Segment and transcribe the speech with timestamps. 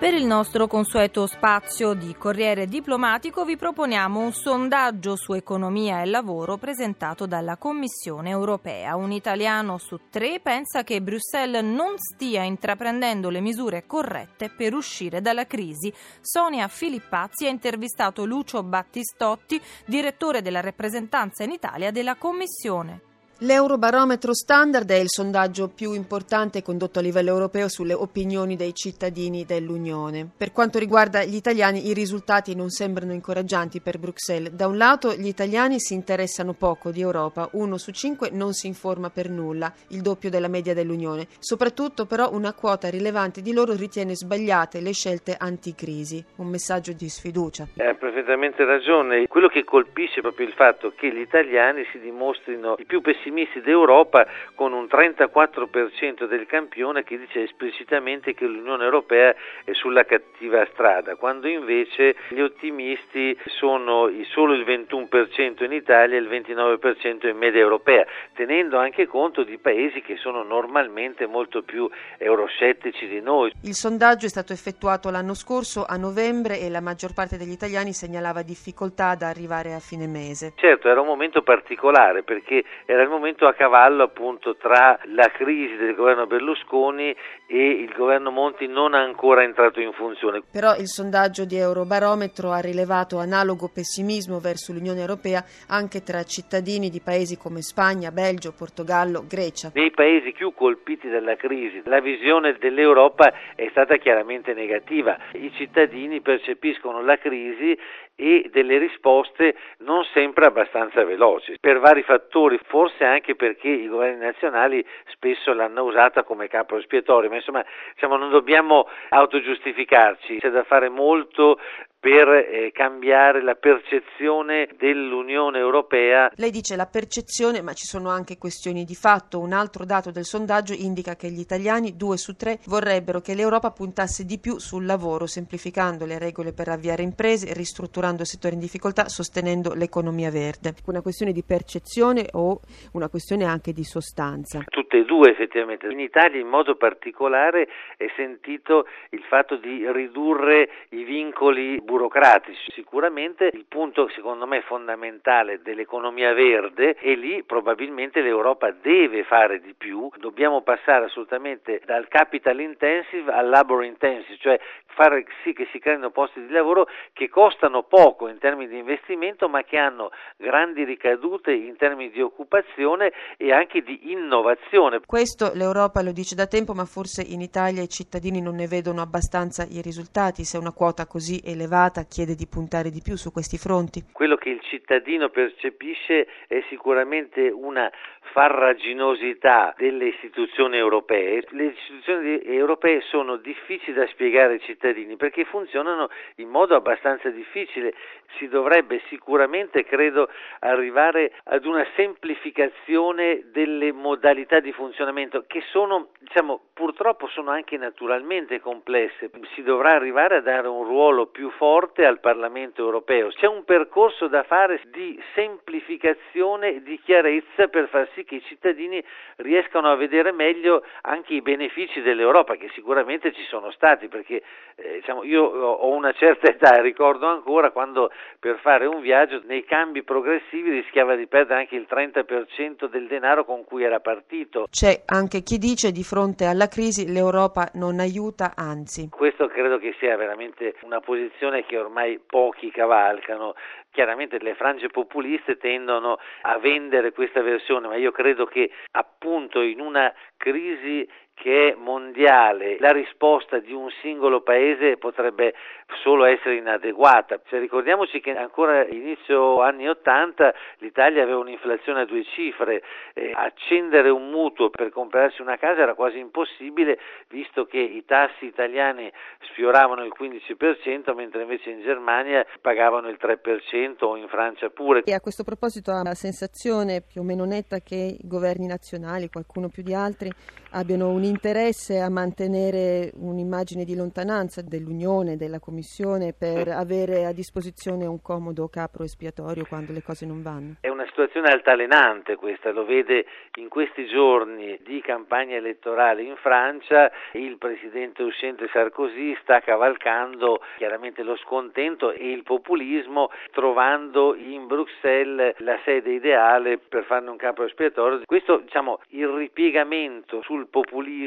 [0.00, 6.06] Per il nostro consueto spazio di Corriere Diplomatico vi proponiamo un sondaggio su economia e
[6.06, 8.96] lavoro presentato dalla Commissione europea.
[8.96, 15.20] Un italiano su tre pensa che Bruxelles non stia intraprendendo le misure corrette per uscire
[15.20, 15.92] dalla crisi.
[16.22, 23.02] Sonia Filippazzi ha intervistato Lucio Battistotti, direttore della rappresentanza in Italia della Commissione.
[23.42, 29.46] L'Eurobarometro Standard è il sondaggio più importante condotto a livello europeo sulle opinioni dei cittadini
[29.46, 30.28] dell'Unione.
[30.36, 34.52] Per quanto riguarda gli italiani, i risultati non sembrano incoraggianti per Bruxelles.
[34.52, 38.66] Da un lato, gli italiani si interessano poco di Europa, uno su cinque non si
[38.66, 41.26] informa per nulla, il doppio della media dell'Unione.
[41.38, 46.22] Soprattutto, però, una quota rilevante di loro ritiene sbagliate le scelte anticrisi.
[46.36, 47.68] Un messaggio di sfiducia.
[47.78, 49.26] Ha perfettamente ragione.
[49.28, 53.28] Quello che colpisce è proprio il fatto che gli italiani si dimostrino i più pessimisti
[53.30, 60.04] pessimisti d'Europa con un 34% del campione che dice esplicitamente che l'Unione Europea è sulla
[60.04, 67.28] cattiva strada, quando invece gli ottimisti sono solo il 21% in Italia e il 29%
[67.28, 73.20] in media europea, tenendo anche conto di paesi che sono normalmente molto più euroscettici di
[73.20, 73.52] noi.
[73.62, 77.92] Il sondaggio è stato effettuato l'anno scorso a novembre e la maggior parte degli italiani
[77.92, 80.52] segnalava difficoltà ad arrivare a fine mese.
[80.56, 85.28] Certo, era un momento particolare perché era il momento momento a cavallo appunto tra la
[85.28, 87.14] crisi del governo Berlusconi
[87.46, 90.42] e il governo Monti non ancora entrato in funzione.
[90.50, 96.88] Però il sondaggio di Eurobarometro ha rilevato analogo pessimismo verso l'Unione Europea anche tra cittadini
[96.88, 99.70] di paesi come Spagna, Belgio, Portogallo, Grecia.
[99.74, 105.18] Nei paesi più colpiti dalla crisi la visione dell'Europa è stata chiaramente negativa.
[105.32, 107.78] I cittadini percepiscono la crisi
[108.20, 114.20] e delle risposte non sempre abbastanza veloci, per vari fattori, forse anche perché i governi
[114.20, 117.64] nazionali spesso l'hanno usata come capo espiatorio, ma insomma
[117.94, 121.58] diciamo, non dobbiamo autogiustificarci, c'è da fare molto
[122.00, 126.32] per eh, cambiare la percezione dell'Unione Europea.
[126.36, 129.38] Lei dice la percezione, ma ci sono anche questioni di fatto.
[129.38, 133.70] Un altro dato del sondaggio indica che gli italiani, due su tre, vorrebbero che l'Europa
[133.70, 139.08] puntasse di più sul lavoro, semplificando le regole per avviare imprese, ristrutturando settori in difficoltà,
[139.08, 140.72] sostenendo l'economia verde.
[140.86, 142.60] Una questione di percezione o
[142.94, 144.64] una questione anche di sostanza?
[144.66, 145.86] Tutte e due effettivamente.
[145.88, 147.68] In Italia in modo particolare
[147.98, 152.70] è sentito il fatto di ridurre i vincoli burocratici.
[152.70, 159.74] Sicuramente il punto secondo me fondamentale dell'economia verde e lì probabilmente l'Europa deve fare di
[159.76, 165.80] più, dobbiamo passare assolutamente dal capital intensive al labor intensive, cioè fare sì che si
[165.80, 170.84] creino posti di lavoro che costano poco in termini di investimento ma che hanno grandi
[170.84, 175.00] ricadute in termini di occupazione e anche di innovazione.
[175.04, 179.00] Questo l'Europa lo dice da tempo ma forse in Italia i cittadini non ne vedono
[179.00, 183.32] abbastanza i risultati se una quota così elevata privata chiede di puntare di più su
[183.32, 184.04] questi fronti?
[184.12, 187.90] Quello che il cittadino percepisce è sicuramente una
[188.32, 191.42] farraginosità delle istituzioni europee.
[191.48, 197.94] Le istituzioni europee sono difficili da spiegare ai cittadini perché funzionano in modo abbastanza difficile.
[198.38, 200.28] Si dovrebbe sicuramente, credo,
[200.60, 208.60] arrivare ad una semplificazione delle modalità di funzionamento che sono, diciamo, purtroppo sono anche naturalmente
[208.60, 209.30] complesse.
[209.54, 211.69] Si dovrà arrivare a dare un ruolo più forte
[212.04, 213.28] al Parlamento europeo.
[213.28, 218.42] C'è un percorso da fare di semplificazione e di chiarezza per far sì che i
[218.42, 219.02] cittadini
[219.36, 224.42] riescano a vedere meglio anche i benefici dell'Europa, che sicuramente ci sono stati, perché
[224.74, 229.40] eh, diciamo, io ho una certa età e ricordo ancora quando per fare un viaggio
[229.44, 234.66] nei cambi progressivi rischiava di perdere anche il 30% del denaro con cui era partito.
[234.70, 239.08] C'è anche chi dice di fronte alla crisi l'Europa non aiuta, anzi.
[239.10, 243.54] Questo credo che sia veramente una posizione che ormai pochi cavalcano.
[243.90, 249.80] Chiaramente le frange populiste tendono a vendere questa versione, ma io credo che appunto in
[249.80, 251.08] una crisi
[251.40, 255.54] che è mondiale, la risposta di un singolo paese potrebbe
[256.02, 257.40] solo essere inadeguata.
[257.48, 262.82] Cioè, ricordiamoci che ancora inizio anni 80 l'Italia aveva un'inflazione a due cifre,
[263.14, 266.98] eh, accendere un mutuo per comprarsi una casa era quasi impossibile
[267.28, 269.10] visto che i tassi italiani
[269.50, 275.04] sfioravano il 15% mentre invece in Germania pagavano il 3% o in Francia pure.
[275.04, 279.30] E a questo proposito ha la sensazione più o meno netta che i governi nazionali,
[279.30, 280.30] qualcuno più di altri,
[280.72, 288.04] abbiano un interesse a mantenere un'immagine di lontananza dell'Unione, della Commissione, per avere a disposizione
[288.04, 290.74] un comodo capro espiatorio quando le cose non vanno?
[290.80, 293.24] È una situazione altalenante questa, lo vede
[293.56, 301.22] in questi giorni di campagna elettorale in Francia, il presidente uscente Sarkozy sta cavalcando chiaramente
[301.22, 307.64] lo scontento e il populismo trovando in Bruxelles la sede ideale per farne un campo
[307.64, 308.22] espiatorio.
[308.24, 311.19] Questo diciamo il ripiegamento sul populismo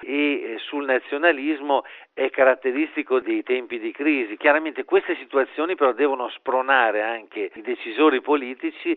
[0.00, 4.36] e eh, sul nazionalismo è caratteristico dei tempi di crisi.
[4.36, 8.96] Chiaramente queste situazioni però devono spronare anche i decisori politici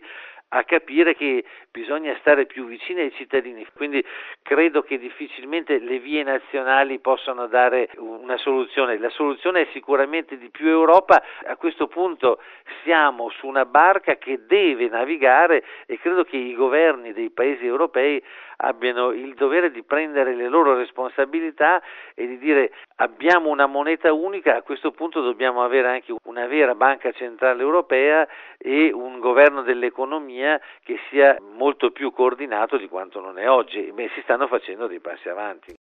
[0.54, 4.04] a capire che bisogna stare più vicini ai cittadini, quindi
[4.42, 8.98] credo che difficilmente le vie nazionali possano dare una soluzione.
[8.98, 12.38] La soluzione è sicuramente di più Europa, a questo punto
[12.82, 18.22] siamo su una barca che deve navigare e credo che i governi dei paesi europei
[18.62, 21.82] abbiano il dovere di prendere le loro responsabilità
[22.14, 26.74] e di dire abbiamo una moneta unica, a questo punto dobbiamo avere anche una vera
[26.74, 28.26] banca centrale europea
[28.58, 33.90] e un governo dell'economia che sia molto più coordinato di quanto non è oggi.
[33.92, 35.74] Beh, si stanno facendo dei passi avanti.